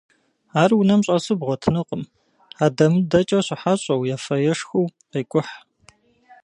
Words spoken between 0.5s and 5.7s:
Ар унэм щӏэсу бгъуэтынукъым, адэмыдэкӏэ щыхьэщӏэу, ефэ-ешхэу къекӏухь.